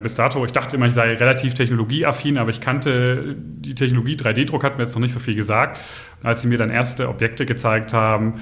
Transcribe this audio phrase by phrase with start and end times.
[0.00, 4.62] Bis dato, ich dachte immer, ich sei relativ technologieaffin, aber ich kannte die Technologie 3D-Druck,
[4.62, 5.80] hat mir jetzt noch nicht so viel gesagt.
[6.22, 8.34] Als sie mir dann erste Objekte gezeigt haben,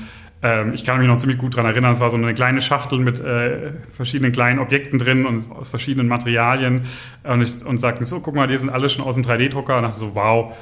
[0.42, 2.98] ähm, ich kann mich noch ziemlich gut daran erinnern, es war so eine kleine Schachtel
[2.98, 6.82] mit äh, verschiedenen kleinen Objekten drin und aus verschiedenen Materialien.
[7.24, 9.78] Und, ich, und sagten so, guck mal, die sind alle schon aus dem 3D-Drucker.
[9.78, 10.54] Und dachte so, wow.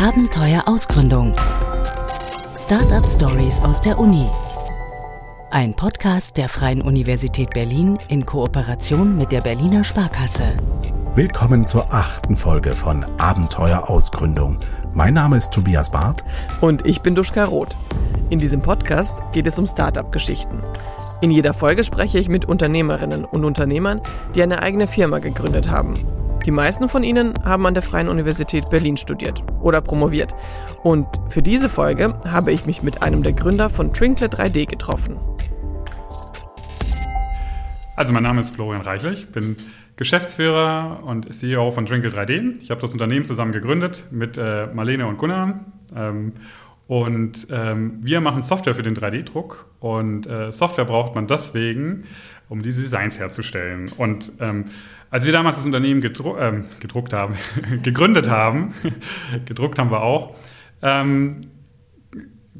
[0.00, 1.36] Abenteuer Ausgründung.
[2.56, 4.26] Startup Stories aus der Uni.
[5.56, 10.52] Ein Podcast der Freien Universität Berlin in Kooperation mit der Berliner Sparkasse.
[11.14, 14.58] Willkommen zur achten Folge von Abenteuer Ausgründung.
[14.92, 16.22] Mein Name ist Tobias Barth.
[16.60, 17.74] Und ich bin Duschka Roth.
[18.28, 20.62] In diesem Podcast geht es um Startup-Geschichten.
[21.22, 24.02] In jeder Folge spreche ich mit Unternehmerinnen und Unternehmern,
[24.34, 25.94] die eine eigene Firma gegründet haben.
[26.44, 30.34] Die meisten von ihnen haben an der Freien Universität Berlin studiert oder promoviert.
[30.82, 35.16] Und für diese Folge habe ich mich mit einem der Gründer von Trinkle 3D getroffen.
[37.96, 39.56] Also mein Name ist Florian Reichlich, bin
[39.96, 42.60] Geschäftsführer und CEO von Drinkle 3D.
[42.60, 45.60] Ich habe das Unternehmen zusammen gegründet mit äh, Marlene und Gunnar.
[45.96, 46.34] Ähm,
[46.88, 49.70] und ähm, wir machen Software für den 3D-Druck.
[49.80, 52.04] Und äh, Software braucht man deswegen,
[52.50, 53.90] um diese Designs herzustellen.
[53.96, 54.66] Und ähm,
[55.10, 57.36] als wir damals das Unternehmen gedru äh, gedruckt haben,
[57.82, 58.74] gegründet haben,
[59.46, 60.36] gedruckt haben wir auch,
[60.82, 61.46] ähm,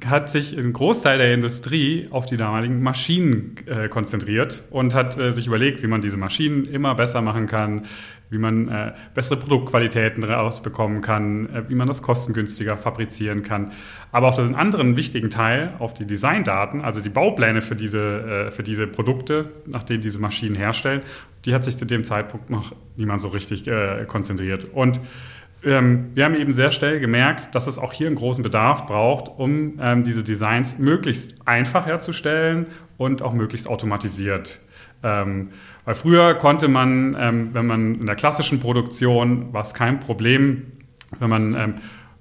[0.05, 5.33] hat sich ein Großteil der Industrie auf die damaligen Maschinen äh, konzentriert und hat äh,
[5.33, 7.87] sich überlegt, wie man diese Maschinen immer besser machen kann,
[8.29, 13.73] wie man äh, bessere Produktqualitäten rausbekommen kann, äh, wie man das kostengünstiger fabrizieren kann.
[14.13, 18.51] Aber auf den anderen wichtigen Teil, auf die Designdaten, also die Baupläne für diese, äh,
[18.51, 21.03] für diese Produkte, nach denen diese Maschinen herstellen,
[21.45, 24.67] die hat sich zu dem Zeitpunkt noch niemand so richtig äh, konzentriert.
[24.73, 25.01] Und
[25.65, 29.29] ähm, wir haben eben sehr schnell gemerkt, dass es auch hier einen großen Bedarf braucht,
[29.39, 32.67] um ähm, diese Designs möglichst einfach herzustellen
[32.99, 34.61] und auch möglichst automatisiert.
[35.03, 35.51] Ähm,
[35.85, 40.73] weil früher konnte man, ähm, wenn man in der klassischen Produktion, war es kein Problem,
[41.19, 41.75] wenn man ähm,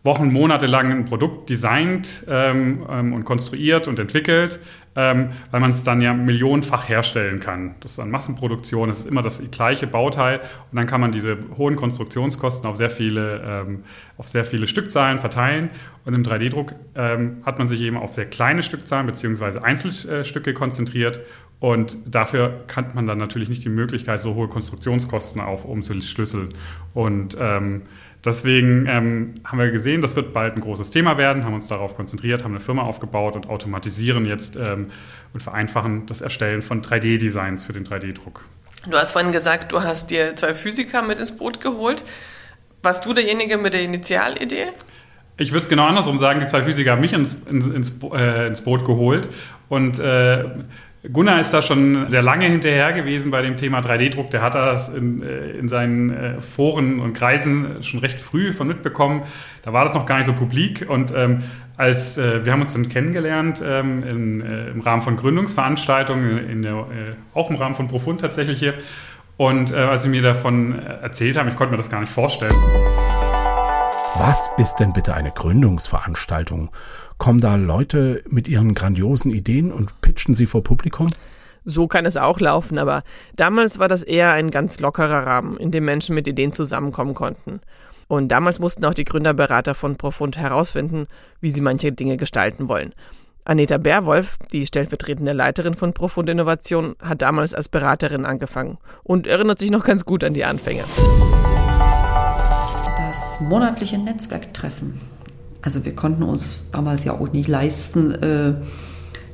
[0.03, 4.59] Wochen, Monate lang ein Produkt designt ähm, und konstruiert und entwickelt,
[4.95, 7.75] ähm, weil man es dann ja millionenfach herstellen kann.
[7.81, 11.37] Das ist eine Massenproduktion, es ist immer das gleiche Bauteil und dann kann man diese
[11.57, 13.83] hohen Konstruktionskosten auf sehr viele, ähm,
[14.17, 15.69] auf sehr viele Stückzahlen verteilen.
[16.05, 19.59] Und im 3D-Druck ähm, hat man sich eben auf sehr kleine Stückzahlen bzw.
[19.59, 21.19] Einzelstücke konzentriert
[21.59, 26.53] und dafür kann man dann natürlich nicht die Möglichkeit, so hohe Konstruktionskosten auf umzuschlüsseln.
[26.93, 27.83] Und ähm,
[28.25, 31.95] Deswegen ähm, haben wir gesehen, das wird bald ein großes Thema werden, haben uns darauf
[31.95, 34.87] konzentriert, haben eine Firma aufgebaut und automatisieren jetzt ähm,
[35.33, 38.45] und vereinfachen das Erstellen von 3D-Designs für den 3D-Druck.
[38.89, 42.03] Du hast vorhin gesagt, du hast dir zwei Physiker mit ins Boot geholt.
[42.81, 44.67] Warst du derjenige mit der Initialidee?
[45.37, 48.47] Ich würde es genau andersrum sagen, die zwei Physiker haben mich ins, ins, ins, äh,
[48.47, 49.27] ins Boot geholt
[49.69, 50.45] und äh,
[51.11, 54.31] Gunnar ist da schon sehr lange hinterher gewesen bei dem Thema 3D-Druck.
[54.31, 58.67] Der hat das in, äh, in seinen äh, Foren und Kreisen schon recht früh von
[58.67, 59.23] mitbekommen.
[59.63, 60.85] Da war das noch gar nicht so publik.
[60.87, 61.43] Und ähm,
[61.77, 66.61] als äh, wir haben uns dann kennengelernt ähm, in, äh, im Rahmen von Gründungsveranstaltungen, in
[66.61, 68.73] der, äh, auch im Rahmen von Profund tatsächlich hier.
[69.37, 72.55] Und äh, als sie mir davon erzählt haben, ich konnte mir das gar nicht vorstellen.
[74.17, 76.69] Was ist denn bitte eine Gründungsveranstaltung?
[77.17, 81.09] Kommen da Leute mit ihren grandiosen Ideen und pitchen sie vor Publikum?
[81.63, 83.03] So kann es auch laufen, aber
[83.35, 87.61] damals war das eher ein ganz lockerer Rahmen, in dem Menschen mit Ideen zusammenkommen konnten.
[88.07, 91.07] Und damals mussten auch die Gründerberater von Profund herausfinden,
[91.41, 92.93] wie sie manche Dinge gestalten wollen.
[93.45, 99.57] Aneta Bärwolf, die stellvertretende Leiterin von Profund Innovation, hat damals als Beraterin angefangen und erinnert
[99.57, 100.83] sich noch ganz gut an die Anfänge.
[102.97, 104.99] Das monatliche Netzwerktreffen
[105.65, 108.53] also wir konnten uns damals ja auch nicht leisten, äh,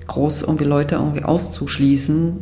[0.08, 2.38] groß irgendwie Leute irgendwie auszuschließen.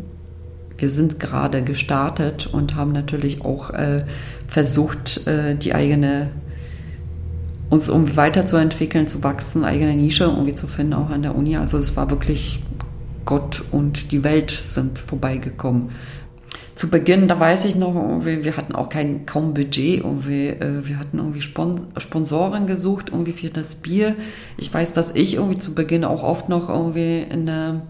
[0.77, 4.05] Wir sind gerade gestartet und haben natürlich auch äh,
[4.47, 6.29] versucht, äh, die eigene
[7.69, 11.57] uns irgendwie weiterzuentwickeln, zu wachsen, eigene Nische irgendwie zu finden, auch an der Uni.
[11.57, 12.63] Also es war wirklich
[13.25, 15.91] Gott und die Welt sind vorbeigekommen
[16.79, 20.97] zu Beginn, da weiß ich noch, wir hatten auch kein, kaum Budget, irgendwie, äh, wir
[20.97, 24.15] hatten irgendwie Sponsoren gesucht irgendwie für das Bier.
[24.55, 27.81] Ich weiß, dass ich irgendwie zu Beginn auch oft noch irgendwie in der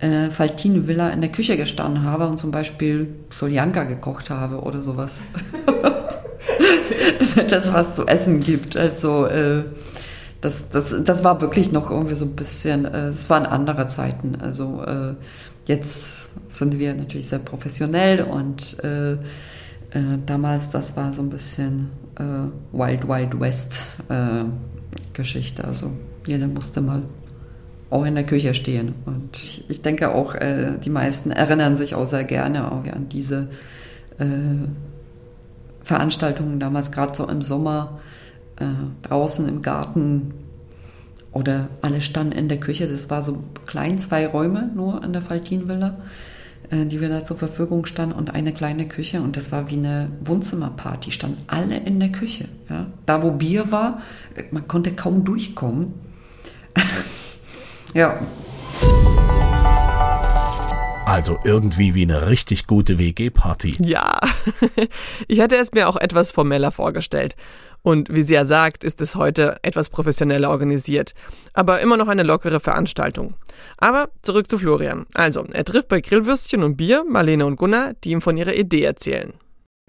[0.00, 4.82] äh, Faltine Villa in der Küche gestanden habe und zum Beispiel Soljanka gekocht habe oder
[4.82, 5.22] sowas.
[7.34, 8.76] Damit es was zu essen gibt.
[8.76, 9.64] Also äh,
[10.40, 14.36] das, das, das war wirklich noch irgendwie so ein bisschen, äh, es waren andere Zeiten.
[14.40, 15.14] Also äh,
[15.70, 19.18] Jetzt sind wir natürlich sehr professionell und äh, äh,
[20.26, 24.46] damals, das war so ein bisschen äh, Wild Wild West äh,
[25.12, 25.62] Geschichte.
[25.64, 25.92] Also
[26.26, 27.02] jeder musste mal
[27.88, 28.94] auch in der Küche stehen.
[29.06, 33.48] Und ich denke auch, äh, die meisten erinnern sich auch sehr gerne auch an diese
[34.18, 34.24] äh,
[35.84, 38.00] Veranstaltungen damals, gerade so im Sommer,
[38.60, 38.64] äh,
[39.02, 40.34] draußen im Garten
[41.32, 42.88] oder alle standen in der Küche.
[42.88, 45.98] Das war so klein, zwei Räume nur an der Faltinvilla,
[46.70, 49.20] äh, die wir da zur Verfügung standen und eine kleine Küche.
[49.22, 52.48] Und das war wie eine Wohnzimmerparty, standen alle in der Küche.
[52.68, 52.86] Ja?
[53.06, 54.02] Da, wo Bier war,
[54.50, 55.94] man konnte kaum durchkommen.
[57.94, 58.18] ja,
[61.10, 63.74] also irgendwie wie eine richtig gute WG-Party.
[63.80, 64.20] Ja,
[65.26, 67.34] ich hatte es mir auch etwas formeller vorgestellt.
[67.82, 71.14] Und wie sie ja sagt, ist es heute etwas professioneller organisiert.
[71.52, 73.34] Aber immer noch eine lockere Veranstaltung.
[73.78, 75.06] Aber zurück zu Florian.
[75.14, 78.84] Also, er trifft bei Grillwürstchen und Bier Marlene und Gunnar, die ihm von ihrer Idee
[78.84, 79.32] erzählen.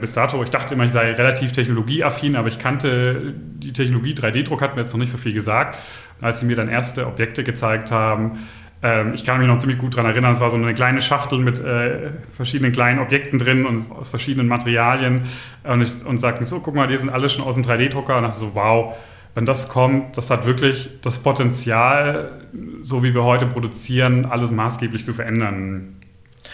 [0.02, 4.60] Bis dato, ich dachte immer, ich sei relativ technologieaffin, aber ich kannte die Technologie 3D-Druck,
[4.64, 5.78] hat mir jetzt noch nicht so viel gesagt.
[6.20, 8.40] Und als sie mir dann erste Objekte gezeigt haben,
[8.84, 11.40] ähm, ich kann mich noch ziemlich gut daran erinnern, es war so eine kleine Schachtel
[11.40, 15.24] mit äh, verschiedenen kleinen Objekten drin und aus verschiedenen Materialien.
[15.64, 18.18] Und, ich, und sagten so, guck mal, die sind alle schon aus dem 3D-Drucker.
[18.18, 18.96] Und dachte so, wow,
[19.36, 22.42] wenn das kommt, das hat wirklich das Potenzial,
[22.82, 25.98] so wie wir heute produzieren, alles maßgeblich zu verändern.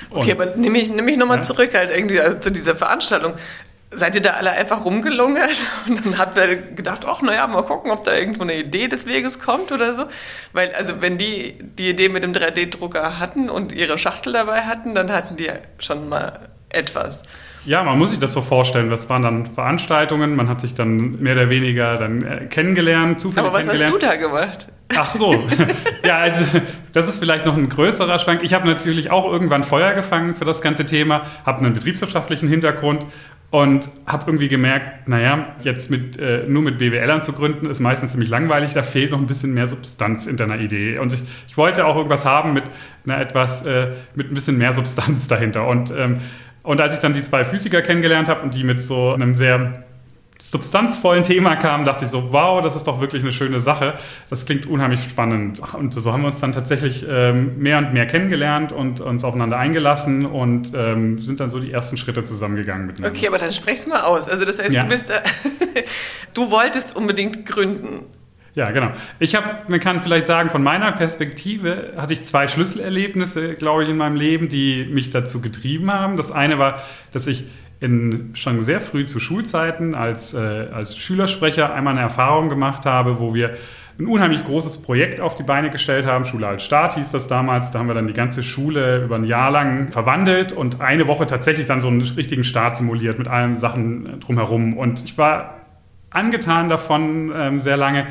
[0.10, 1.44] Und, okay, aber nehme ich, nehm ich nochmal ja?
[1.44, 3.34] zurück halt irgendwie also zu dieser Veranstaltung
[3.92, 7.92] seid ihr da alle einfach rumgelungert und dann habt ihr gedacht, ach naja, mal gucken,
[7.92, 10.06] ob da irgendwo eine Idee des Weges kommt oder so.
[10.54, 14.94] Weil, also wenn die die Idee mit dem 3D-Drucker hatten und ihre Schachtel dabei hatten,
[14.94, 15.50] dann hatten die
[15.80, 17.24] schon mal etwas.
[17.66, 18.90] Ja, man muss sich das so vorstellen.
[18.90, 23.50] Das waren dann Veranstaltungen, man hat sich dann mehr oder weniger dann äh, kennengelernt, zufällig
[23.50, 24.68] Aber was hast du da gemacht?
[24.96, 25.34] Ach so,
[26.06, 26.62] ja, also
[26.94, 28.42] das ist vielleicht noch ein größerer Schwank.
[28.44, 33.06] Ich habe natürlich auch irgendwann Feuer gefangen für das ganze Thema, habe einen betriebswirtschaftlichen Hintergrund
[33.50, 38.12] und habe irgendwie gemerkt, naja, jetzt mit, äh, nur mit BWLern zu gründen, ist meistens
[38.12, 38.74] ziemlich langweilig.
[38.74, 41.00] Da fehlt noch ein bisschen mehr Substanz in deiner Idee.
[41.00, 42.66] Und ich, ich wollte auch irgendwas haben mit
[43.06, 45.66] einer etwas, äh, mit ein bisschen mehr Substanz dahinter.
[45.68, 46.18] Und, ähm,
[46.64, 49.87] und als ich dann die zwei Physiker kennengelernt habe und die mit so einem sehr
[50.40, 53.96] substanzvollen Thema kam, dachte ich so, wow, das ist doch wirklich eine schöne Sache.
[54.30, 55.62] Das klingt unheimlich spannend.
[55.74, 59.58] Und so haben wir uns dann tatsächlich ähm, mehr und mehr kennengelernt und uns aufeinander
[59.58, 63.18] eingelassen und ähm, sind dann so die ersten Schritte zusammengegangen miteinander.
[63.18, 64.30] Okay, aber dann sprech's mal aus.
[64.30, 64.84] Also das heißt, ja.
[64.84, 65.22] du bist, äh,
[66.34, 68.06] du wolltest unbedingt gründen.
[68.58, 68.90] Ja, genau.
[69.20, 73.90] Ich habe, man kann vielleicht sagen, von meiner Perspektive hatte ich zwei Schlüsselerlebnisse, glaube ich,
[73.90, 76.18] in meinem Leben, die mich dazu getrieben haben.
[76.18, 76.82] Das eine war,
[77.12, 77.44] dass ich
[77.80, 83.20] in, schon sehr früh zu Schulzeiten als, äh, als Schülersprecher einmal eine Erfahrung gemacht habe,
[83.20, 83.56] wo wir
[84.00, 86.24] ein unheimlich großes Projekt auf die Beine gestellt haben.
[86.24, 87.72] Schule als Start hieß das damals.
[87.72, 91.26] Da haben wir dann die ganze Schule über ein Jahr lang verwandelt und eine Woche
[91.26, 94.78] tatsächlich dann so einen richtigen Start simuliert mit allen Sachen drumherum.
[94.78, 95.62] Und ich war
[96.12, 98.08] angetan davon ähm, sehr lange,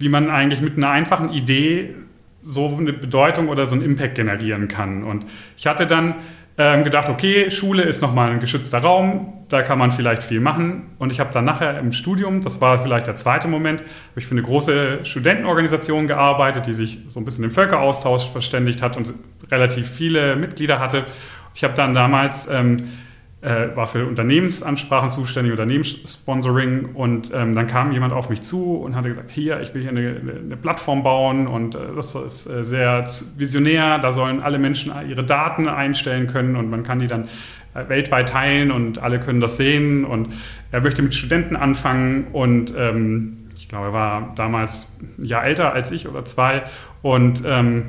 [0.00, 1.94] wie man eigentlich mit einer einfachen Idee
[2.42, 5.02] so eine Bedeutung oder so einen Impact generieren kann.
[5.02, 5.24] Und
[5.56, 6.16] ich hatte dann
[6.60, 10.90] ähm, gedacht, okay, Schule ist nochmal ein geschützter Raum, da kann man vielleicht viel machen.
[10.98, 14.26] Und ich habe dann nachher im Studium, das war vielleicht der zweite Moment, habe ich
[14.26, 19.14] für eine große Studentenorganisation gearbeitet, die sich so ein bisschen im Völkeraustausch verständigt hat und
[19.52, 21.04] relativ viele Mitglieder hatte.
[21.54, 22.88] Ich habe dann damals ähm,
[23.40, 26.94] äh, war für Unternehmensansprachen zuständig, Unternehmenssponsoring.
[26.94, 29.90] Und ähm, dann kam jemand auf mich zu und hatte gesagt, hier, ich will hier
[29.90, 31.46] eine, eine Plattform bauen.
[31.46, 33.06] Und äh, das ist äh, sehr
[33.36, 37.28] visionär, da sollen alle Menschen ihre Daten einstellen können und man kann die dann
[37.74, 40.04] äh, weltweit teilen und alle können das sehen.
[40.04, 40.34] Und
[40.72, 42.26] er möchte mit Studenten anfangen.
[42.32, 46.64] Und ähm, ich glaube, er war damals ein Jahr älter als ich oder zwei.
[47.02, 47.84] Und ähm,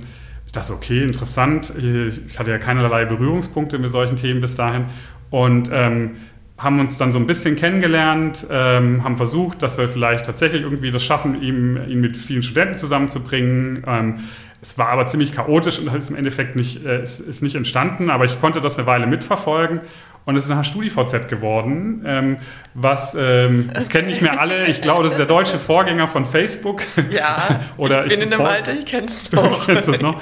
[0.45, 1.73] ich dachte, okay, interessant.
[1.77, 4.85] Ich hatte ja keinerlei Berührungspunkte mit solchen Themen bis dahin
[5.29, 6.17] und ähm,
[6.57, 10.91] haben uns dann so ein bisschen kennengelernt, ähm, haben versucht, dass wir vielleicht tatsächlich irgendwie
[10.91, 13.83] das schaffen, ihn, ihn mit vielen Studenten zusammenzubringen.
[13.87, 14.15] Ähm,
[14.61, 18.09] es war aber ziemlich chaotisch und ist im Endeffekt nicht, äh, ist, ist, nicht entstanden,
[18.09, 19.81] aber ich konnte das eine Weile mitverfolgen.
[20.25, 22.37] Und es ist nachher StudiVZ geworden, ähm,
[22.73, 24.67] was, ähm, das kennen nicht mehr alle.
[24.67, 26.83] Ich glaube, das ist der deutsche Vorgänger von Facebook.
[27.09, 29.65] Ja, Oder ich bin ich in dem Alter, ich kenne es noch.
[29.65, 30.21] kennst es noch.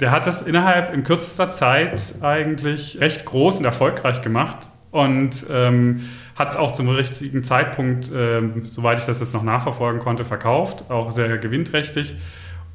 [0.00, 6.08] Der hat das innerhalb in kürzester Zeit eigentlich recht groß und erfolgreich gemacht und ähm,
[6.36, 10.90] hat es auch zum richtigen Zeitpunkt, ähm, soweit ich das jetzt noch nachverfolgen konnte, verkauft,
[10.90, 12.16] auch sehr gewinnträchtig.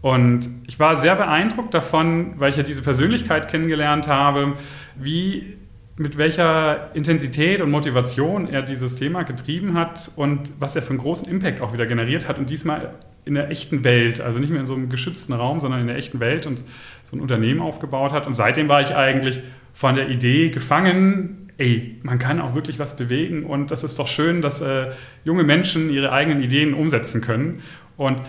[0.01, 4.53] Und ich war sehr beeindruckt davon, weil ich ja diese Persönlichkeit kennengelernt habe,
[4.95, 5.57] wie
[5.97, 10.99] mit welcher Intensität und Motivation er dieses Thema getrieben hat und was er für einen
[10.99, 14.59] großen Impact auch wieder generiert hat und diesmal in der echten Welt, also nicht mehr
[14.59, 16.63] in so einem geschützten Raum, sondern in der echten Welt und
[17.05, 18.27] so ein Unternehmen aufgebaut hat.
[18.27, 19.41] Und seitdem war ich eigentlich
[19.73, 24.07] von der Idee gefangen, ey, man kann auch wirklich was bewegen und das ist doch
[24.07, 24.87] schön, dass äh,
[25.23, 27.61] junge Menschen ihre eigenen Ideen umsetzen können.
[27.95, 28.21] Und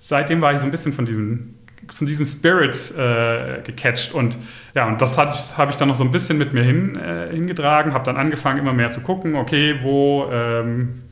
[0.00, 1.54] seitdem war ich so ein bisschen von diesem
[1.90, 4.38] von diesem Spirit äh, gecatcht und
[4.72, 7.92] ja, und das habe ich dann noch so ein bisschen mit mir hin, äh, hingetragen,
[7.92, 11.02] habe dann angefangen immer mehr zu gucken, okay, wo, ähm,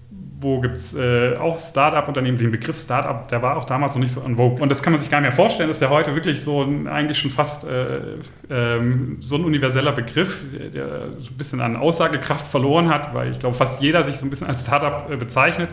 [0.40, 4.12] wo gibt es äh, auch Startup-Unternehmen, den Begriff Startup, der war auch damals noch nicht
[4.12, 4.62] so en vogue.
[4.62, 6.62] Und das kann man sich gar nicht mehr vorstellen, das ist ja heute wirklich so
[6.62, 8.16] ein, eigentlich schon fast äh,
[8.48, 10.42] ähm, so ein universeller Begriff,
[10.72, 14.24] der so ein bisschen an Aussagekraft verloren hat, weil ich glaube, fast jeder sich so
[14.24, 15.68] ein bisschen als Startup äh, bezeichnet.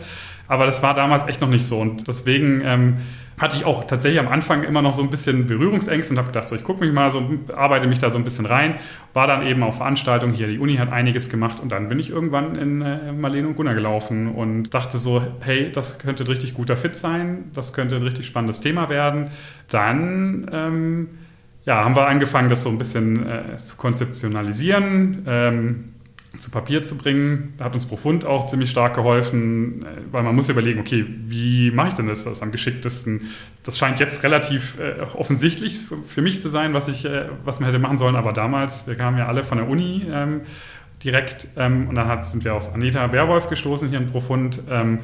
[0.48, 1.78] Aber das war damals echt noch nicht so.
[1.78, 2.94] Und deswegen ähm,
[3.38, 6.48] hatte ich auch tatsächlich am Anfang immer noch so ein bisschen Berührungsängste und habe gedacht,
[6.48, 7.22] so, ich gucke mich mal so,
[7.54, 8.74] arbeite mich da so ein bisschen rein.
[9.14, 12.10] War dann eben auf Veranstaltungen hier, die Uni hat einiges gemacht und dann bin ich
[12.10, 16.54] irgendwann in äh, Marlene und Gunnar gelaufen und dachte so, hey, das könnte ein richtig
[16.54, 19.30] guter Fit sein, das könnte ein richtig spannendes Thema werden.
[19.70, 21.08] Dann ähm,
[21.64, 25.24] ja, haben wir angefangen, das so ein bisschen äh, zu konzeptionalisieren.
[25.26, 25.84] Ähm,
[26.38, 27.54] zu Papier zu bringen.
[27.56, 31.70] Da hat uns Profund auch ziemlich stark geholfen, äh, weil man muss überlegen, okay, wie
[31.70, 33.22] mache ich denn das, das am geschicktesten?
[33.64, 37.68] Das scheint jetzt relativ äh, offensichtlich für, mich zu sein, was, ich, äh, was man
[37.68, 40.42] hätte machen sollen, aber damals, wir kamen ja alle von der Uni ähm,
[41.02, 44.98] direkt ähm, und dann hat, sind wir auf Anita Berwolf gestoßen hier in Profund ähm,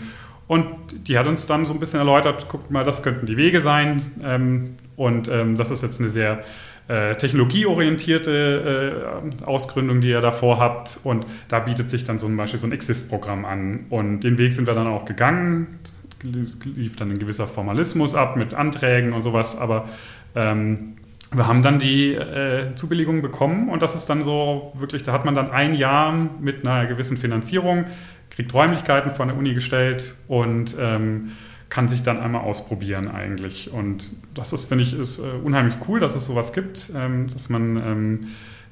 [0.47, 0.69] und
[1.09, 4.03] die hat uns dann so ein bisschen erläutert, guckt mal, das könnten die Wege sein
[4.23, 6.41] ähm, und ähm, das ist jetzt eine sehr
[6.89, 11.01] äh, technologieorientierte äh, Ausgründung, die ihr davor habt.
[11.03, 13.87] Und da bietet sich dann zum Beispiel so ein Exist-Programm an.
[13.91, 15.79] Und den Weg sind wir dann auch gegangen.
[16.23, 19.89] Lief dann ein gewisser Formalismus ab mit Anträgen und sowas, aber
[20.35, 20.95] ähm,
[21.33, 25.25] wir haben dann die äh, Zubilligung bekommen und das ist dann so wirklich, da hat
[25.25, 27.85] man dann ein Jahr mit einer gewissen Finanzierung,
[28.31, 31.33] kriegt Räumlichkeiten von der Uni gestellt und ähm,
[31.75, 33.73] kann sich dann einmal ausprobieren eigentlich.
[33.73, 37.49] Und das ist, finde ich, ist äh, unheimlich cool, dass es sowas gibt, ähm, dass
[37.49, 38.27] man ähm,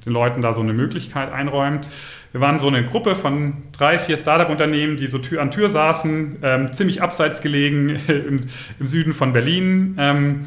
[0.07, 1.91] den Leuten da so eine Möglichkeit einräumt.
[2.31, 6.37] Wir waren so eine Gruppe von drei, vier Startup-Unternehmen, die so Tür an Tür saßen,
[6.43, 8.43] ähm, ziemlich abseits gelegen im,
[8.79, 10.45] im Süden von Berlin, ähm,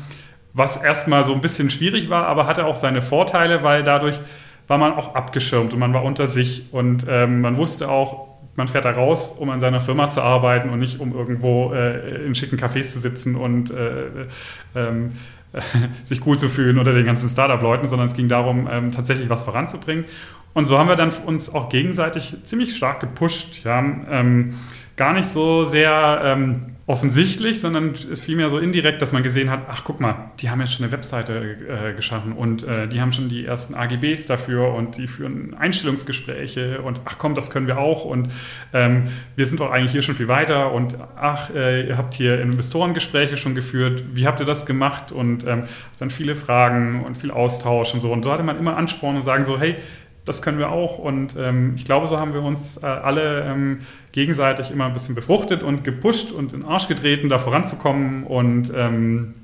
[0.53, 4.17] was erstmal so ein bisschen schwierig war, aber hatte auch seine Vorteile, weil dadurch
[4.69, 8.67] war man auch abgeschirmt und man war unter sich und ähm, man wusste auch, man
[8.67, 12.35] fährt da raus, um an seiner Firma zu arbeiten und nicht um irgendwo äh, in
[12.35, 14.27] schicken Cafés zu sitzen und äh,
[14.75, 15.13] ähm,
[16.03, 19.43] sich cool zu fühlen unter den ganzen Startup-Leuten, sondern es ging darum, ähm, tatsächlich was
[19.43, 20.05] voranzubringen.
[20.53, 23.63] Und so haben wir dann uns auch gegenseitig ziemlich stark gepusht.
[23.65, 23.79] Ja?
[24.09, 24.55] Ähm,
[24.95, 29.83] gar nicht so sehr ähm, offensichtlich, sondern vielmehr so indirekt, dass man gesehen hat, ach
[29.83, 33.27] guck mal, die haben jetzt schon eine Webseite äh, geschaffen und äh, die haben schon
[33.27, 38.05] die ersten AGBs dafür und die führen Einstellungsgespräche und ach komm, das können wir auch
[38.05, 38.29] und
[38.71, 42.39] ähm, wir sind doch eigentlich hier schon viel weiter und ach, äh, ihr habt hier
[42.39, 45.63] Investorengespräche schon geführt, wie habt ihr das gemacht und ähm,
[45.97, 48.11] dann viele Fragen und viel Austausch und so.
[48.11, 49.75] Und so hatte man immer Ansporn und sagen so, hey,
[50.25, 50.97] das können wir auch.
[50.97, 55.15] Und ähm, ich glaube, so haben wir uns äh, alle ähm, gegenseitig immer ein bisschen
[55.15, 58.23] befruchtet und gepusht und in den Arsch getreten, da voranzukommen.
[58.23, 59.35] Und ähm,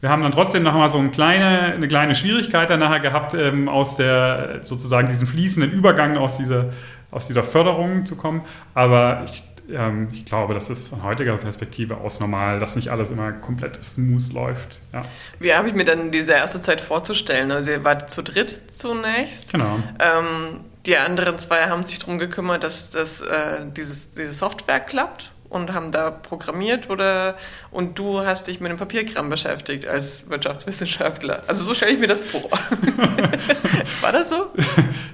[0.00, 3.34] wir haben dann trotzdem noch mal so eine kleine, eine kleine Schwierigkeit dann nachher gehabt,
[3.34, 6.66] ähm, aus der sozusagen diesen fließenden Übergang aus dieser,
[7.10, 8.42] aus dieser Förderung zu kommen.
[8.74, 13.10] Aber ich ähm, ich glaube, das ist von heutiger Perspektive aus normal, dass nicht alles
[13.10, 14.80] immer komplett smooth läuft.
[14.92, 15.02] Ja.
[15.38, 17.50] Wie habe ich mir dann diese erste Zeit vorzustellen?
[17.50, 19.52] Also ihr wart zu dritt zunächst.
[19.52, 19.78] Genau.
[19.98, 25.32] Ähm, die anderen zwei haben sich darum gekümmert, dass das, äh, dieses, diese Software klappt
[25.48, 27.36] und haben da programmiert oder
[27.70, 31.42] und du hast dich mit dem Papierkram beschäftigt als Wirtschaftswissenschaftler.
[31.46, 32.50] Also so stelle ich mir das vor.
[34.00, 34.52] War das so?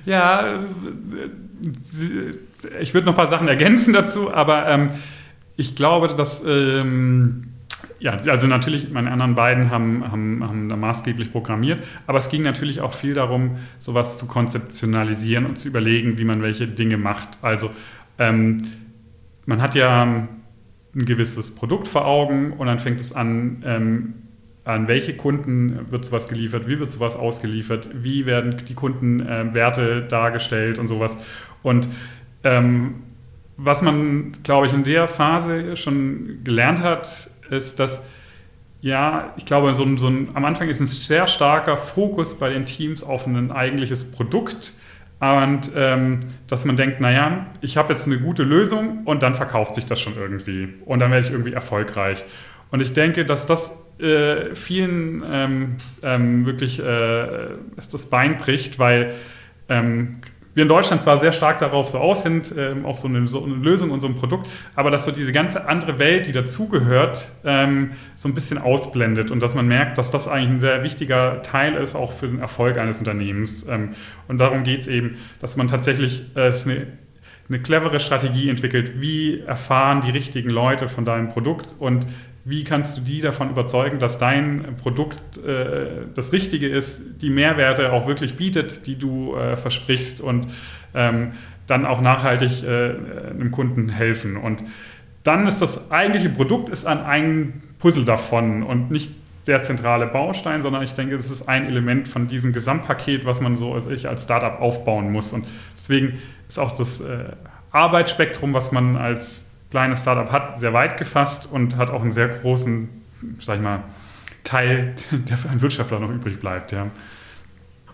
[0.04, 0.60] Ja,
[2.80, 4.88] ich würde noch ein paar Sachen ergänzen dazu, aber ähm,
[5.56, 7.52] ich glaube, dass ähm,
[7.98, 12.42] ja, also natürlich, meine anderen beiden haben, haben, haben da maßgeblich programmiert, aber es ging
[12.42, 17.38] natürlich auch viel darum, sowas zu konzeptionalisieren und zu überlegen, wie man welche Dinge macht.
[17.42, 17.70] Also
[18.18, 18.66] ähm,
[19.46, 20.28] man hat ja ein
[20.94, 24.14] gewisses Produkt vor Augen und dann fängt es an, ähm,
[24.64, 30.08] an welche Kunden wird sowas geliefert, wie wird sowas ausgeliefert, wie werden die Kundenwerte äh,
[30.08, 31.18] dargestellt und sowas.
[31.62, 31.88] Und
[32.44, 32.94] ähm,
[33.56, 38.00] was man, glaube ich, in der Phase schon gelernt hat, ist, dass
[38.80, 42.48] ja, ich glaube, so ein, so ein, am Anfang ist ein sehr starker Fokus bei
[42.48, 44.72] den Teams auf ein eigentliches Produkt
[45.20, 46.18] und ähm,
[46.48, 50.00] dass man denkt, naja, ich habe jetzt eine gute Lösung und dann verkauft sich das
[50.00, 52.24] schon irgendwie und dann werde ich irgendwie erfolgreich.
[52.72, 57.50] Und ich denke, dass das äh, vielen ähm, ähm, wirklich äh,
[57.92, 59.14] das Bein bricht, weil
[59.68, 60.16] ähm,
[60.54, 63.44] wir in Deutschland zwar sehr stark darauf so aus sind, ähm, auf so eine, so
[63.44, 67.28] eine, Lösung und so ein Produkt, aber dass so diese ganze andere Welt, die dazugehört,
[67.44, 71.42] ähm, so ein bisschen ausblendet und dass man merkt, dass das eigentlich ein sehr wichtiger
[71.42, 73.66] Teil ist, auch für den Erfolg eines Unternehmens.
[73.68, 73.90] Ähm,
[74.28, 76.86] und darum geht es eben, dass man tatsächlich äh, eine,
[77.48, 82.06] eine clevere Strategie entwickelt, wie erfahren die richtigen Leute von deinem Produkt und
[82.44, 87.92] wie kannst du die davon überzeugen, dass dein Produkt äh, das Richtige ist, die Mehrwerte
[87.92, 90.48] auch wirklich bietet, die du äh, versprichst und
[90.94, 91.32] ähm,
[91.66, 92.94] dann auch nachhaltig äh,
[93.30, 94.36] einem Kunden helfen.
[94.36, 94.64] Und
[95.22, 99.12] dann ist das eigentliche Produkt ist an ein Puzzle davon und nicht
[99.46, 103.56] der zentrale Baustein, sondern ich denke, es ist ein Element von diesem Gesamtpaket, was man
[103.56, 105.32] so als, ich als Startup aufbauen muss.
[105.32, 105.46] Und
[105.76, 106.18] deswegen
[106.48, 107.24] ist auch das äh,
[107.70, 112.28] Arbeitsspektrum, was man als kleines Startup hat, sehr weit gefasst und hat auch einen sehr
[112.28, 112.90] großen,
[113.40, 113.82] sag ich mal,
[114.44, 116.72] Teil, der für einen Wirtschaftler noch übrig bleibt.
[116.72, 116.88] Ja.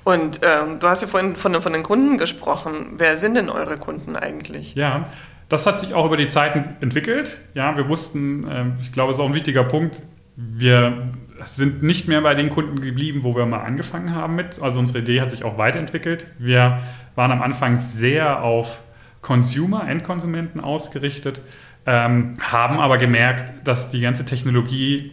[0.02, 2.94] Und ähm, du hast ja vorhin von, von den Kunden gesprochen.
[2.98, 4.74] Wer sind denn eure Kunden eigentlich?
[4.74, 5.06] Ja,
[5.48, 7.38] das hat sich auch über die Zeiten entwickelt.
[7.54, 10.02] Ja, wir wussten, äh, ich glaube, es ist auch ein wichtiger Punkt,
[10.34, 11.06] wir
[11.44, 14.60] sind nicht mehr bei den Kunden geblieben, wo wir mal angefangen haben mit.
[14.60, 16.26] Also unsere Idee hat sich auch weiterentwickelt.
[16.38, 16.80] Wir
[17.14, 18.80] waren am Anfang sehr auf
[19.22, 21.40] Consumer, Endkonsumenten ausgerichtet
[21.88, 25.12] ähm, haben aber gemerkt, dass die ganze Technologie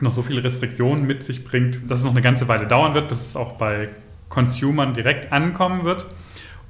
[0.00, 3.08] noch so viele Restriktionen mit sich bringt, dass es noch eine ganze Weile dauern wird,
[3.08, 3.88] bis es auch bei
[4.28, 6.06] Consumern direkt ankommen wird.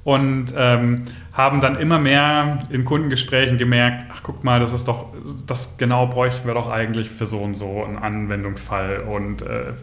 [0.05, 0.99] Und ähm,
[1.33, 5.13] haben dann immer mehr in Kundengesprächen gemerkt, ach guck mal, das ist doch,
[5.47, 8.99] das genau bräuchten wir doch eigentlich für so und so einen Anwendungsfall.
[8.99, 9.73] Und, äh,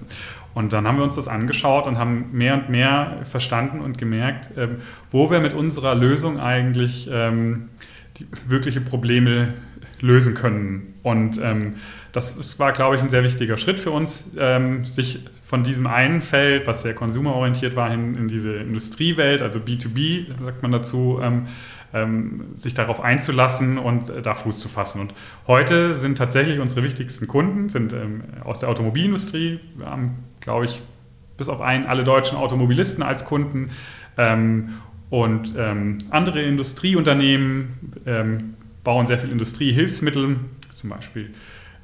[0.55, 4.50] und dann haben wir uns das angeschaut und haben mehr und mehr verstanden und gemerkt,
[4.59, 4.76] ähm,
[5.11, 7.70] wo wir mit unserer Lösung eigentlich ähm,
[8.47, 9.55] wirkliche Probleme
[10.00, 10.95] lösen können.
[11.03, 11.77] Und ähm,
[12.12, 15.87] das ist, war, glaube ich, ein sehr wichtiger Schritt für uns, ähm, sich von diesem
[15.87, 21.19] einen Feld, was sehr konsumerorientiert war, hin in diese Industriewelt, also B2B, sagt man dazu,
[21.23, 21.47] ähm,
[21.93, 25.00] ähm, sich darauf einzulassen und äh, da Fuß zu fassen.
[25.00, 25.15] Und
[25.47, 29.59] heute sind tatsächlich unsere wichtigsten Kunden sind ähm, aus der Automobilindustrie.
[29.77, 30.83] Wir haben, glaube ich,
[31.37, 33.71] bis auf einen alle deutschen Automobilisten als Kunden.
[35.11, 40.37] Und ähm, andere Industrieunternehmen ähm, bauen sehr viel Industriehilfsmittel,
[40.76, 41.31] zum Beispiel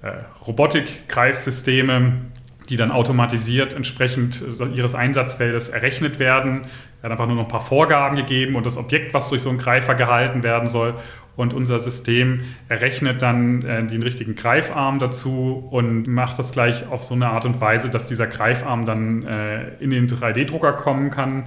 [0.03, 0.13] äh,
[0.47, 2.13] Robotik-Greifsysteme,
[2.69, 6.63] die dann automatisiert entsprechend äh, ihres Einsatzfeldes errechnet werden.
[7.03, 9.49] Er hat einfach nur noch ein paar Vorgaben gegeben und das Objekt, was durch so
[9.49, 10.95] einen Greifer gehalten werden soll.
[11.37, 17.05] Und unser System errechnet dann äh, den richtigen Greifarm dazu und macht das gleich auf
[17.05, 21.45] so eine Art und Weise, dass dieser Greifarm dann äh, in den 3D-Drucker kommen kann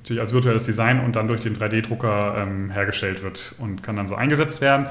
[0.00, 4.06] natürlich als virtuelles Design und dann durch den 3D-Drucker ähm, hergestellt wird und kann dann
[4.06, 4.86] so eingesetzt werden.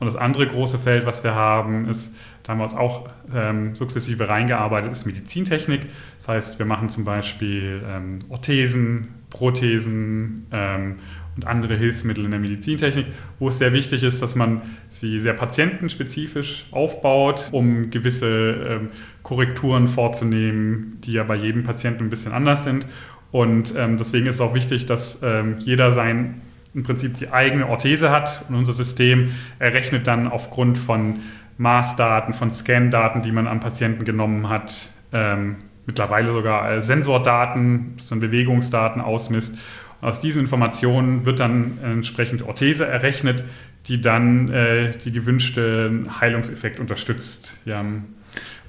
[0.00, 3.76] Und das andere große Feld, was wir haben, ist, da haben wir uns auch ähm,
[3.76, 5.86] sukzessive reingearbeitet, ist Medizintechnik.
[6.18, 10.96] Das heißt, wir machen zum Beispiel ähm, Orthesen, Prothesen ähm,
[11.36, 13.06] und andere Hilfsmittel in der Medizintechnik,
[13.38, 18.88] wo es sehr wichtig ist, dass man sie sehr patientenspezifisch aufbaut, um gewisse ähm,
[19.22, 22.86] Korrekturen vorzunehmen, die ja bei jedem Patienten ein bisschen anders sind.
[23.34, 26.40] Und ähm, deswegen ist es auch wichtig, dass ähm, jeder sein
[26.72, 31.16] im Prinzip die eigene Orthese hat und unser System errechnet dann aufgrund von
[31.58, 38.20] Maßdaten, von Scan-Daten, die man am Patienten genommen hat, ähm, mittlerweile sogar Sensordaten, das dann
[38.20, 39.58] Bewegungsdaten ausmisst.
[40.00, 43.42] Und aus diesen Informationen wird dann entsprechend Orthese errechnet,
[43.88, 47.58] die dann äh, die gewünschte Heilungseffekt unterstützt.
[47.64, 47.84] Ja.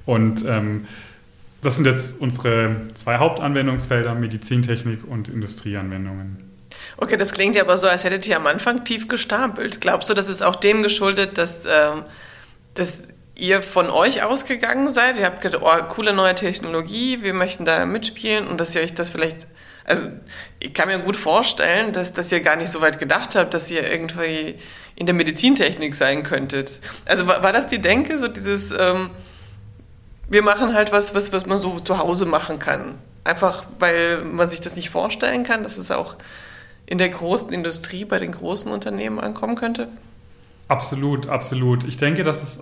[0.08, 0.86] Und ähm,
[1.66, 6.38] das sind jetzt unsere zwei Hauptanwendungsfelder, Medizintechnik und Industrieanwendungen.
[6.98, 9.82] Okay, das klingt ja aber so, als hättet ihr am Anfang tief gestapelt.
[9.82, 12.04] Glaubst du, das ist auch dem geschuldet, dass, ähm,
[12.76, 15.18] dass ihr von euch ausgegangen seid?
[15.18, 18.94] Ihr habt gedacht, oh, coole neue Technologie, wir möchten da mitspielen und dass ihr euch
[18.94, 19.48] das vielleicht,
[19.86, 20.04] also
[20.60, 23.72] ich kann mir gut vorstellen, dass, dass ihr gar nicht so weit gedacht habt, dass
[23.72, 24.56] ihr irgendwie
[24.96, 26.80] in der Medizintechnik sein könntet.
[27.06, 28.72] Also war, war das die Denke, so dieses...
[28.78, 29.10] Ähm,
[30.30, 32.96] wir machen halt was, was, was man so zu Hause machen kann.
[33.24, 36.16] Einfach, weil man sich das nicht vorstellen kann, dass es auch
[36.86, 39.88] in der großen Industrie, bei den großen Unternehmen ankommen könnte?
[40.68, 41.84] Absolut, absolut.
[41.84, 42.60] Ich denke, dass es,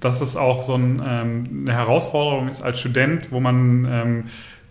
[0.00, 4.24] dass es auch so ein, ähm, eine Herausforderung ist als Student, wo man ähm,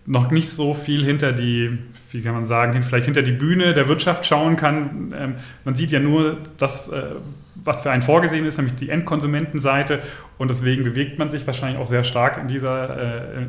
[0.06, 1.78] noch nicht so viel hinter die,
[2.10, 5.14] wie kann man sagen, vielleicht hinter die Bühne der Wirtschaft schauen kann.
[5.16, 5.34] Ähm,
[5.64, 7.14] man sieht ja nur das, äh,
[7.64, 10.00] was für einen vorgesehen ist, nämlich die Endkonsumentenseite.
[10.38, 13.46] Und deswegen bewegt man sich wahrscheinlich auch sehr stark in, dieser, äh,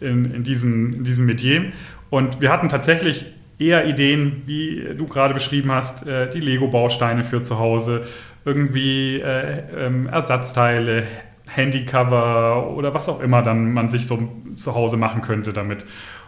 [0.00, 1.72] in, in, diesem, in diesem Metier.
[2.10, 3.26] Und wir hatten tatsächlich
[3.58, 8.02] eher Ideen, wie du gerade beschrieben hast, äh, die Lego-Bausteine für zu Hause,
[8.44, 11.04] irgendwie äh, ähm, Ersatzteile,
[11.46, 15.84] Handycover oder was auch immer dann man sich so zu Hause machen könnte damit.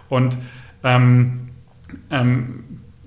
[0.09, 0.37] Und
[0.83, 1.49] ähm,
[2.11, 2.65] ähm,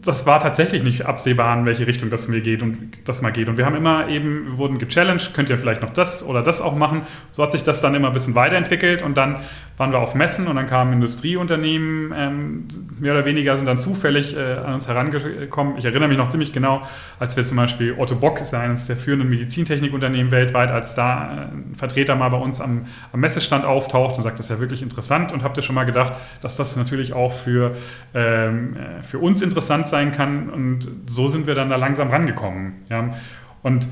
[0.08, 3.50] das war tatsächlich nicht absehbar, in welche Richtung das mir geht und das mal geht.
[3.50, 6.62] Und wir haben immer eben, wir wurden gechallenged, könnt ihr vielleicht noch das oder das
[6.62, 7.02] auch machen.
[7.32, 9.42] So hat sich das dann immer ein bisschen weiterentwickelt und dann
[9.78, 12.68] waren wir auf Messen und dann kamen Industrieunternehmen, ähm,
[13.00, 15.78] mehr oder weniger sind dann zufällig äh, an uns herangekommen.
[15.78, 16.82] Ich erinnere mich noch ziemlich genau,
[17.20, 21.26] als wir zum Beispiel Otto Bock, ist ja eines der führenden Medizintechnikunternehmen weltweit, als da
[21.26, 24.60] äh, ein Vertreter mal bei uns am, am Messestand auftaucht und sagt, das ist ja
[24.60, 27.76] wirklich interessant und habt ihr schon mal gedacht, dass das natürlich auch für,
[28.16, 32.74] ähm, äh, für uns interessant sein kann und so sind wir dann da langsam rangekommen.
[32.90, 33.14] Ja?
[33.62, 33.88] Und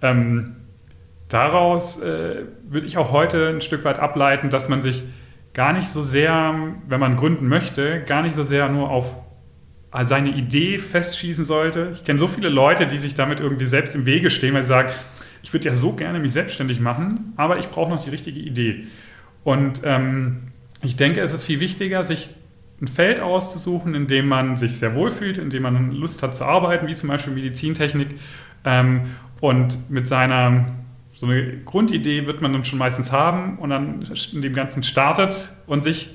[0.00, 0.56] ähm,
[1.28, 5.02] daraus äh, würde ich auch heute ein Stück weit ableiten, dass man sich
[5.56, 6.54] gar nicht so sehr,
[6.86, 9.16] wenn man gründen möchte, gar nicht so sehr nur auf
[10.04, 11.92] seine Idee festschießen sollte.
[11.94, 14.68] Ich kenne so viele Leute, die sich damit irgendwie selbst im Wege stehen, weil sie
[14.68, 14.92] sagen,
[15.42, 18.84] ich würde ja so gerne mich selbstständig machen, aber ich brauche noch die richtige Idee.
[19.44, 20.48] Und ähm,
[20.82, 22.28] ich denke, es ist viel wichtiger, sich
[22.82, 26.36] ein Feld auszusuchen, in dem man sich sehr wohl fühlt, in dem man Lust hat
[26.36, 28.08] zu arbeiten, wie zum Beispiel Medizintechnik.
[28.66, 29.04] Ähm,
[29.40, 30.66] und mit seiner
[31.16, 35.50] so eine Grundidee wird man dann schon meistens haben und dann in dem Ganzen startet
[35.66, 36.14] und sich,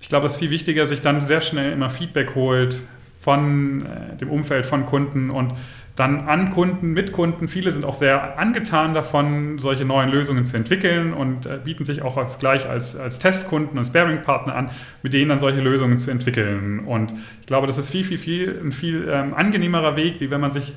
[0.00, 2.80] ich glaube, es ist viel wichtiger, sich dann sehr schnell immer Feedback holt
[3.20, 5.52] von äh, dem Umfeld, von Kunden und
[5.96, 7.48] dann an Kunden, mit Kunden.
[7.48, 12.02] Viele sind auch sehr angetan davon, solche neuen Lösungen zu entwickeln und äh, bieten sich
[12.02, 14.70] auch als gleich als, als Testkunden und Sparing-Partner an,
[15.02, 16.80] mit denen dann solche Lösungen zu entwickeln.
[16.80, 20.40] Und ich glaube, das ist viel, viel, viel ein viel ähm, angenehmerer Weg, wie wenn
[20.40, 20.74] man sich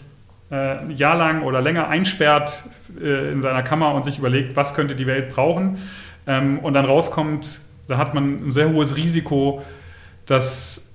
[0.56, 2.64] ein Jahr lang oder länger einsperrt
[3.00, 5.78] äh, in seiner Kammer und sich überlegt, was könnte die Welt brauchen.
[6.28, 9.64] Ähm, und dann rauskommt, da hat man ein sehr hohes Risiko,
[10.26, 10.89] dass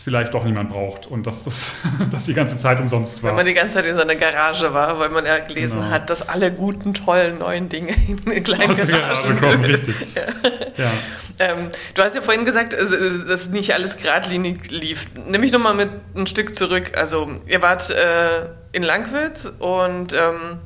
[0.00, 1.72] es vielleicht doch niemand braucht und dass das
[2.10, 3.30] dass die ganze Zeit umsonst war.
[3.30, 5.90] Wenn man die ganze Zeit in seiner Garage war, weil man ja gelesen genau.
[5.90, 9.64] hat, dass alle guten, tollen, neuen Dinge in eine kleine Garage, Garage kommen.
[9.64, 9.94] Richtig.
[10.14, 10.84] ja.
[10.84, 10.92] ja.
[11.38, 15.06] Ähm, du hast ja vorhin gesagt, dass nicht alles geradlinig lief.
[15.26, 16.92] Nimm mich nochmal mit ein Stück zurück.
[16.96, 20.58] Also ihr wart äh, in Langwitz und ähm,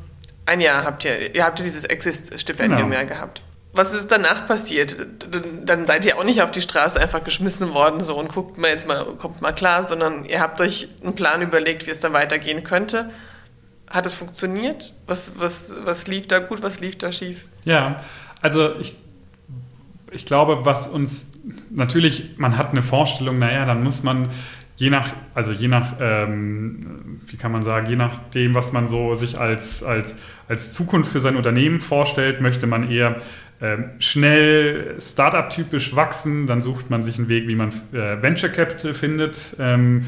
[0.47, 3.01] ein Jahr habt ihr, ihr habt dieses Exist-Stipendium genau.
[3.01, 3.43] ja gehabt.
[3.74, 4.96] Was ist danach passiert?
[5.64, 8.68] Dann seid ihr auch nicht auf die Straße einfach geschmissen worden so und guckt mal
[8.68, 12.12] jetzt mal, kommt mal klar, sondern ihr habt euch einen Plan überlegt, wie es dann
[12.12, 13.10] weitergehen könnte.
[13.90, 14.94] Hat es funktioniert?
[15.08, 17.46] Was, was, was lief da gut, was lief da schief?
[17.64, 18.00] Ja,
[18.40, 18.94] also ich,
[20.12, 21.32] ich glaube, was uns
[21.70, 24.30] natürlich, man hat eine Vorstellung, naja, dann muss man
[24.76, 29.14] je nach, also je nach, ähm, wie kann man sagen, je nachdem, was man so
[29.14, 30.14] sich als, als,
[30.48, 33.16] als Zukunft für sein Unternehmen vorstellt, möchte man eher
[33.64, 38.92] ähm, schnell Startup-typisch wachsen, dann sucht man sich einen Weg, wie man äh, Venture Capital
[38.92, 39.57] findet.
[39.59, 40.05] Ähm,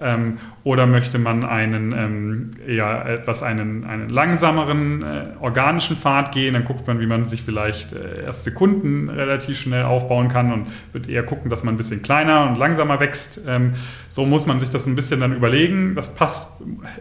[0.00, 6.54] ähm, oder möchte man einen ähm, eher etwas einen, einen langsameren äh, organischen Pfad gehen,
[6.54, 10.68] dann guckt man, wie man sich vielleicht äh, erste Kunden relativ schnell aufbauen kann und
[10.92, 13.40] wird eher gucken, dass man ein bisschen kleiner und langsamer wächst.
[13.46, 13.74] Ähm,
[14.08, 15.94] so muss man sich das ein bisschen dann überlegen.
[15.94, 16.50] Das passt,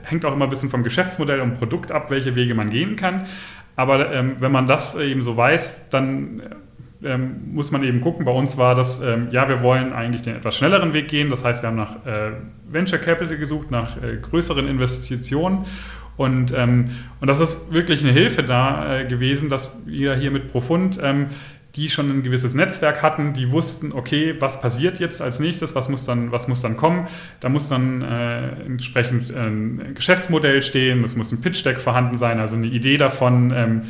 [0.03, 3.27] hängt auch immer ein bisschen vom Geschäftsmodell und Produkt ab, welche Wege man gehen kann.
[3.79, 6.41] Aber ähm, wenn man das eben so weiß, dann
[7.01, 8.25] ähm, muss man eben gucken.
[8.25, 11.29] Bei uns war das, ähm, ja, wir wollen eigentlich den etwas schnelleren Weg gehen.
[11.29, 12.31] Das heißt, wir haben nach äh,
[12.69, 15.65] Venture Capital gesucht, nach äh, größeren Investitionen.
[16.17, 16.89] Und, ähm,
[17.21, 21.27] und das ist wirklich eine Hilfe da äh, gewesen, dass wir hier mit Profund ähm,
[21.79, 25.87] die schon ein gewisses Netzwerk hatten, die wussten, okay, was passiert jetzt als nächstes, was
[25.87, 27.07] muss dann, was muss dann kommen.
[27.39, 32.57] Da muss dann äh, entsprechend ein Geschäftsmodell stehen, es muss ein Pitch-Deck vorhanden sein, also
[32.57, 33.81] eine Idee davon, ähm,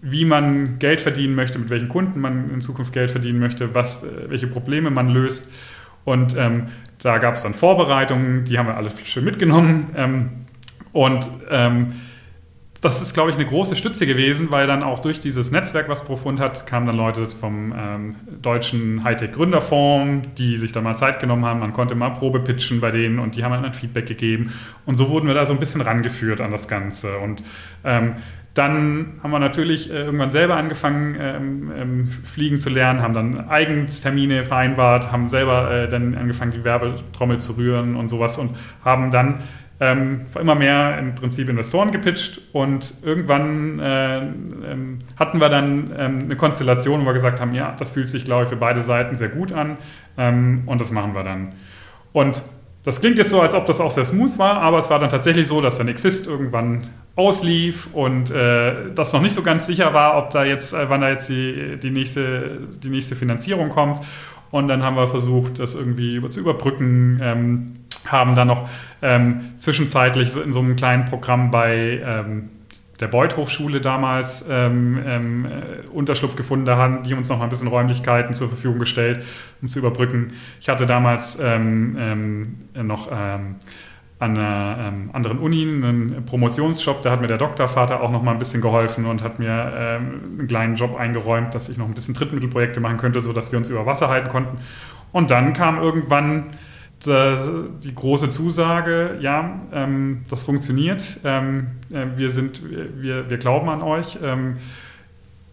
[0.00, 4.04] wie man Geld verdienen möchte, mit welchen Kunden man in Zukunft Geld verdienen möchte, was,
[4.04, 5.50] äh, welche Probleme man löst.
[6.04, 6.68] Und ähm,
[7.02, 9.90] da gab es dann Vorbereitungen, die haben wir alle schön mitgenommen.
[9.96, 10.30] Ähm,
[10.92, 11.92] und ähm,
[12.84, 16.04] das ist, glaube ich, eine große Stütze gewesen, weil dann auch durch dieses Netzwerk, was
[16.04, 21.46] Profund hat, kamen dann Leute vom ähm, deutschen Hightech-Gründerfonds, die sich da mal Zeit genommen
[21.46, 21.60] haben.
[21.60, 24.52] Man konnte mal Probe pitchen bei denen und die haben dann Feedback gegeben.
[24.84, 27.16] Und so wurden wir da so ein bisschen rangeführt an das Ganze.
[27.18, 27.42] Und
[27.84, 28.16] ähm,
[28.54, 33.48] dann haben wir natürlich äh, irgendwann selber angefangen, ähm, ähm, fliegen zu lernen, haben dann
[33.48, 38.50] eigens Termine vereinbart, haben selber äh, dann angefangen, die Werbetrommel zu rühren und sowas und
[38.84, 39.40] haben dann
[39.80, 46.18] ähm, immer mehr im Prinzip Investoren gepitcht und irgendwann äh, ähm, hatten wir dann ähm,
[46.24, 49.16] eine Konstellation, wo wir gesagt haben, ja, das fühlt sich, glaube ich, für beide Seiten
[49.16, 49.76] sehr gut an
[50.16, 51.54] ähm, und das machen wir dann.
[52.12, 52.42] Und
[52.84, 55.08] das klingt jetzt so, als ob das auch sehr smooth war, aber es war dann
[55.08, 59.94] tatsächlich so, dass dann Exist irgendwann auslief und äh, das noch nicht so ganz sicher
[59.94, 64.00] war, ob da jetzt, äh, wann da jetzt die, die, nächste, die nächste Finanzierung kommt.
[64.50, 67.72] Und dann haben wir versucht, das irgendwie zu überbrücken, ähm,
[68.06, 68.68] haben dann noch
[69.02, 72.50] ähm, zwischenzeitlich in so einem kleinen Programm bei ähm,
[73.00, 76.64] der Beuth Hochschule damals ähm, ähm, äh, Unterschlupf gefunden.
[76.64, 79.24] Da haben die uns noch mal ein bisschen Räumlichkeiten zur Verfügung gestellt,
[79.60, 80.32] um zu überbrücken.
[80.60, 83.10] Ich hatte damals ähm, ähm noch
[84.24, 87.02] an einer ähm, anderen Uni einen Promotionsjob.
[87.02, 90.38] Da hat mir der Doktorvater auch noch mal ein bisschen geholfen und hat mir ähm,
[90.38, 93.68] einen kleinen Job eingeräumt, dass ich noch ein bisschen Drittmittelprojekte machen könnte, sodass wir uns
[93.68, 94.58] über Wasser halten konnten.
[95.12, 96.50] Und dann kam irgendwann
[97.06, 102.62] die große Zusage, ja, ähm, das funktioniert, ähm, äh, wir, sind,
[103.00, 104.56] wir, wir glauben an euch ähm,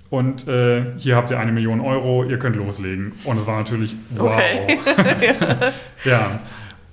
[0.09, 3.13] und äh, hier habt ihr eine Million Euro, ihr könnt loslegen.
[3.23, 4.35] Und es war natürlich wow.
[4.35, 4.79] Okay.
[6.03, 6.41] ja.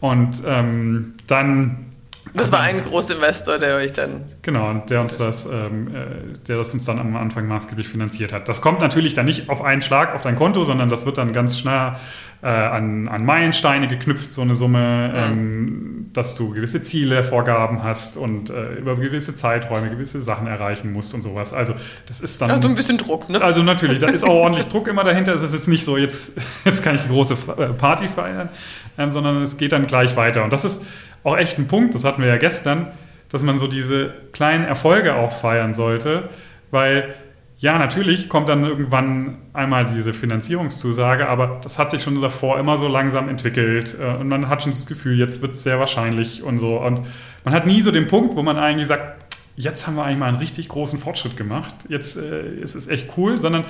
[0.01, 1.89] Und ähm, dann
[2.35, 4.25] das war ein Großinvestor, der euch dann.
[4.43, 8.49] Genau, der uns das, ähm, äh, der das uns dann am Anfang maßgeblich finanziert hat.
[8.49, 11.33] Das kommt natürlich dann nicht auf einen Schlag auf dein Konto, sondern das wird dann
[11.33, 11.97] ganz schnell
[12.43, 15.39] äh, an, an Meilensteine geknüpft, so eine Summe, mhm.
[15.39, 20.93] ähm, dass du gewisse Ziele, Vorgaben hast und äh, über gewisse Zeiträume gewisse Sachen erreichen
[20.93, 21.53] musst und sowas.
[21.53, 21.75] Also
[22.07, 22.51] das ist dann.
[22.51, 23.43] Also ein bisschen Druck, ne?
[23.43, 25.35] Also natürlich, da ist auch ordentlich Druck immer dahinter.
[25.35, 26.33] Es ist jetzt nicht so, jetzt,
[26.65, 28.49] jetzt kann ich eine große äh, Party feiern,
[28.97, 30.45] ähm, sondern es geht dann gleich weiter.
[30.45, 30.81] Und das ist
[31.25, 32.89] auch echt ein Punkt, das hatten wir ja gestern,
[33.31, 36.29] dass man so diese kleinen Erfolge auch feiern sollte,
[36.71, 37.15] weil
[37.61, 42.79] ja, natürlich kommt dann irgendwann einmal diese Finanzierungszusage, aber das hat sich schon davor immer
[42.79, 46.43] so langsam entwickelt äh, und man hat schon das Gefühl, jetzt wird es sehr wahrscheinlich
[46.45, 46.79] und so.
[46.79, 47.07] Und
[47.45, 49.25] man hat nie so den Punkt, wo man eigentlich sagt,
[49.57, 53.17] jetzt haben wir eigentlich mal einen richtig großen Fortschritt gemacht, jetzt äh, ist es echt
[53.17, 53.65] cool, sondern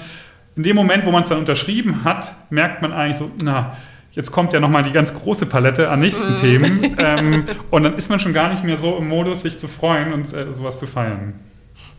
[0.54, 3.74] in dem Moment, wo man es dann unterschrieben hat, merkt man eigentlich so, na,
[4.12, 6.36] jetzt kommt ja nochmal die ganz große Palette an nächsten mhm.
[6.36, 6.84] Themen.
[6.98, 10.12] Ähm, und dann ist man schon gar nicht mehr so im Modus, sich zu freuen
[10.12, 11.34] und äh, sowas zu feiern.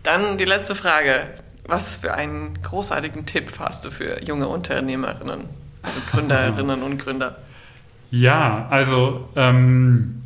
[0.04, 1.30] Dann die letzte Frage.
[1.69, 5.41] Was für einen großartigen Tipp hast du für junge Unternehmerinnen,
[5.84, 7.38] also Gründerinnen und Gründer?
[8.10, 10.23] Ja, also ähm,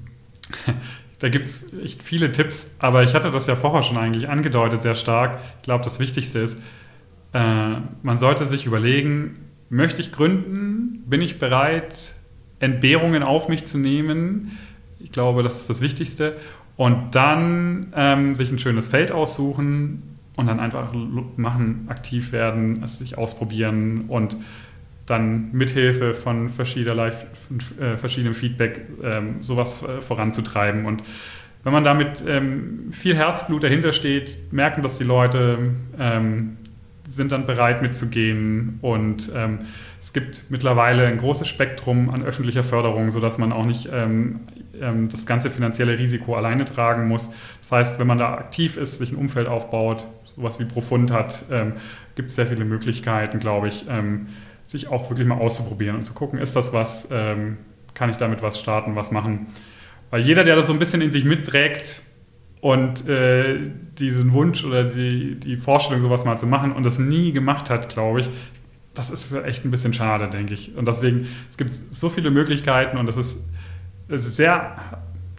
[1.20, 4.84] da gibt es echt viele Tipps, aber ich hatte das ja vorher schon eigentlich angedeutet,
[4.84, 5.40] sehr stark.
[5.58, 6.60] Ich glaube, das Wichtigste ist,
[7.34, 11.04] äh, man sollte sich überlegen, möchte ich gründen?
[11.08, 11.94] Bin ich bereit,
[12.60, 14.58] Entbehrungen auf mich zu nehmen?
[15.02, 16.38] Ich glaube, das ist das Wichtigste.
[16.78, 20.94] Und dann ähm, sich ein schönes Feld aussuchen und dann einfach
[21.38, 24.38] machen, aktiv werden, es sich ausprobieren und
[25.06, 27.12] dann mithilfe von verschiedenerlei,
[27.80, 30.86] äh, verschiedenem Feedback ähm, sowas äh, voranzutreiben.
[30.86, 31.04] Und
[31.64, 36.58] wenn man damit ähm, viel Herzblut dahinter steht, merken das die Leute, ähm,
[37.08, 39.60] sind dann bereit mitzugehen und ähm,
[40.02, 44.40] es gibt mittlerweile ein großes Spektrum an öffentlicher Förderung, sodass man auch nicht ähm,
[44.82, 47.32] ähm, das ganze finanzielle Risiko alleine tragen muss.
[47.62, 51.46] Das heißt, wenn man da aktiv ist, sich ein Umfeld aufbaut, sowas wie Profund hat,
[51.52, 51.74] ähm,
[52.16, 54.28] gibt es sehr viele Möglichkeiten, glaube ich, ähm,
[54.66, 57.58] sich auch wirklich mal auszuprobieren und zu gucken, ist das was, ähm,
[57.94, 59.48] kann ich damit was starten, was machen.
[60.10, 62.04] Weil jeder, der das so ein bisschen in sich mitträgt,
[62.64, 63.60] und äh,
[64.00, 67.90] diesen Wunsch oder die, die Vorstellung, sowas mal zu machen und das nie gemacht hat,
[67.90, 68.30] glaube ich,
[68.94, 70.74] das ist echt ein bisschen schade, denke ich.
[70.78, 73.46] Und deswegen, es gibt so viele Möglichkeiten und es ist,
[74.08, 74.78] es ist sehr,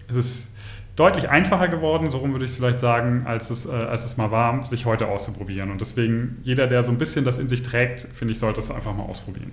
[0.07, 0.49] es ist
[0.97, 4.31] deutlich einfacher geworden, so würde ich es vielleicht sagen, als es, äh, als es mal
[4.31, 5.71] war, sich heute auszuprobieren.
[5.71, 8.71] Und deswegen, jeder, der so ein bisschen das in sich trägt, finde ich, sollte es
[8.71, 9.53] einfach mal ausprobieren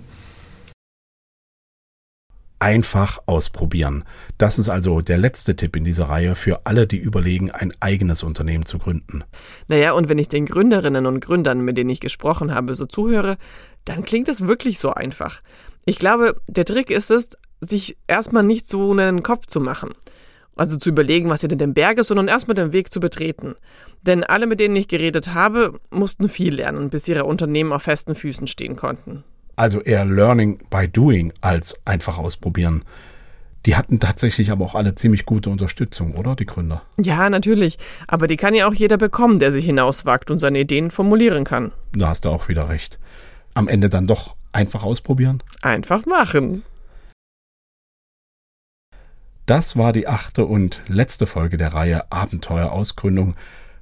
[2.62, 4.04] einfach ausprobieren.
[4.38, 8.22] Das ist also der letzte Tipp in dieser Reihe für alle, die überlegen, ein eigenes
[8.22, 9.24] Unternehmen zu gründen.
[9.68, 13.36] Naja, und wenn ich den Gründerinnen und Gründern, mit denen ich gesprochen habe, so zuhöre,
[13.84, 15.42] dann klingt es wirklich so einfach.
[15.84, 19.90] Ich glaube, der Trick ist es, sich erstmal nicht so einen Kopf zu machen.
[20.62, 23.56] Also zu überlegen, was hinter dem Berg ist, sondern erstmal den Weg zu betreten.
[24.02, 28.14] Denn alle, mit denen ich geredet habe, mussten viel lernen, bis ihre Unternehmen auf festen
[28.14, 29.24] Füßen stehen konnten
[29.56, 32.84] also eher Learning by Doing als einfach ausprobieren.
[33.64, 36.82] Die hatten tatsächlich aber auch alle ziemlich gute Unterstützung, oder die Gründer?
[36.98, 37.78] Ja, natürlich.
[38.08, 41.70] Aber die kann ja auch jeder bekommen, der sich hinauswagt und seine Ideen formulieren kann.
[41.92, 42.98] Da hast du auch wieder recht.
[43.54, 45.42] Am Ende dann doch einfach ausprobieren?
[45.62, 46.64] Einfach machen.
[49.46, 53.34] Das war die achte und letzte Folge der Reihe Abenteuer Ausgründung.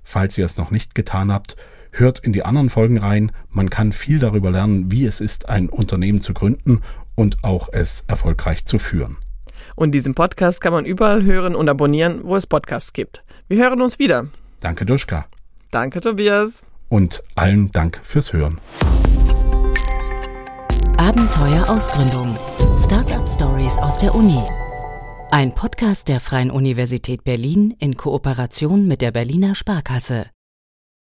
[0.02, 1.56] Falls ihr es noch nicht getan habt,
[1.92, 3.32] Hört in die anderen Folgen rein.
[3.50, 6.82] Man kann viel darüber lernen, wie es ist, ein Unternehmen zu gründen
[7.14, 9.16] und auch es erfolgreich zu führen.
[9.74, 13.24] Und diesen Podcast kann man überall hören und abonnieren, wo es Podcasts gibt.
[13.48, 14.28] Wir hören uns wieder.
[14.60, 15.26] Danke, Duschka.
[15.70, 16.64] Danke, Tobias.
[16.88, 18.60] Und allen Dank fürs Hören.
[20.96, 22.36] Abenteuer Ausgründung.
[22.84, 24.42] Startup Stories aus der Uni.
[25.32, 30.26] Ein Podcast der Freien Universität Berlin in Kooperation mit der Berliner Sparkasse.